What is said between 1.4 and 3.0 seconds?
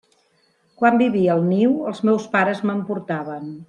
niu, els meus pares me'n